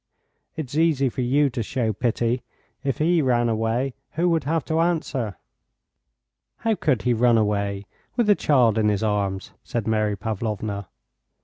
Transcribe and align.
It 0.55 0.65
is 0.65 0.79
easy 0.79 1.09
for 1.09 1.21
you 1.21 1.51
to 1.51 1.61
show 1.61 1.93
pity; 1.93 2.41
if 2.83 2.97
he 2.97 3.21
ran 3.21 3.47
away 3.49 3.93
who 4.13 4.29
would 4.29 4.45
have 4.45 4.65
to 4.65 4.79
answer?" 4.79 5.37
"How 6.57 6.73
could 6.73 7.03
he 7.03 7.13
run 7.13 7.37
away 7.37 7.85
with 8.15 8.25
the 8.25 8.33
child 8.33 8.79
in 8.79 8.89
his 8.89 9.03
arms?" 9.03 9.51
said 9.63 9.87
Mary 9.87 10.15
Pavlovna. 10.15 10.87